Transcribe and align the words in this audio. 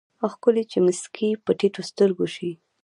ښکلے 0.31 0.63
چې 0.71 0.77
مسکې 0.85 1.29
په 1.43 1.51
ټيټو 1.59 1.81
سترګو 1.89 2.25
شي 2.35 2.51